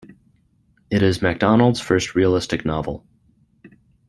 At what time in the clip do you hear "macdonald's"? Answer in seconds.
1.21-1.79